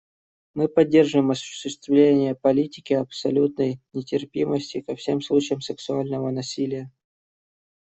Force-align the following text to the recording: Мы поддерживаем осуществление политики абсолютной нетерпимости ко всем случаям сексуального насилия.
Мы 0.55 0.67
поддерживаем 0.67 1.29
осуществление 1.29 2.33
политики 2.33 2.93
абсолютной 2.93 3.79
нетерпимости 3.93 4.81
ко 4.81 4.95
всем 4.95 5.21
случаям 5.21 5.61
сексуального 5.61 6.31
насилия. 6.31 6.89